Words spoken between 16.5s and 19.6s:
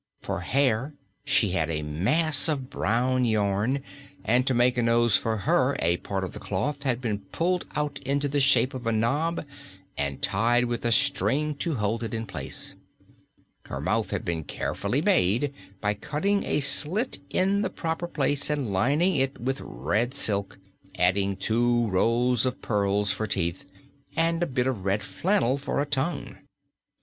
slit in the proper place and lining it